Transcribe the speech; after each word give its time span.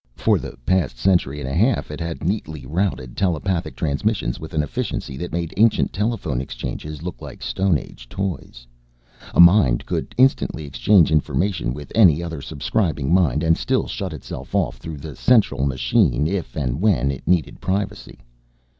For 0.15 0.39
the 0.39 0.57
past 0.65 0.97
century 0.97 1.39
and 1.41 1.47
a 1.47 1.53
half 1.53 1.91
it 1.91 1.99
had 1.99 2.23
neatly 2.23 2.65
routed 2.65 3.15
telepathic 3.15 3.75
transmissions 3.75 4.39
with 4.39 4.55
an 4.55 4.63
efficiency 4.63 5.15
that 5.17 5.31
made 5.31 5.53
ancient 5.57 5.93
telephone 5.93 6.41
exchanges 6.41 7.03
look 7.03 7.21
like 7.21 7.43
Stone 7.43 7.77
Age 7.77 8.09
toys. 8.09 8.65
A 9.35 9.39
mind 9.39 9.85
could 9.85 10.15
instantly 10.17 10.65
exchange 10.65 11.11
information 11.11 11.71
with 11.71 11.91
any 11.93 12.23
other 12.23 12.41
Subscribing 12.41 13.13
mind 13.13 13.43
and 13.43 13.55
still 13.55 13.85
shut 13.85 14.11
itself 14.11 14.55
off 14.55 14.77
through 14.77 14.97
the 14.97 15.15
Central 15.15 15.67
machine 15.67 16.25
if 16.25 16.55
and 16.55 16.81
when 16.81 17.11
it 17.11 17.27
needed 17.27 17.61
privacy. 17.61 18.21